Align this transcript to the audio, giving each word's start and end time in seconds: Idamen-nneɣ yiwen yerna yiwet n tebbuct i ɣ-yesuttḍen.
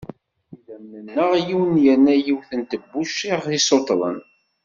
Idamen-nneɣ 0.55 1.31
yiwen 1.47 1.75
yerna 1.83 2.15
yiwet 2.15 2.51
n 2.59 2.61
tebbuct 2.69 3.19
i 3.31 3.33
ɣ-yesuttḍen. 3.43 4.17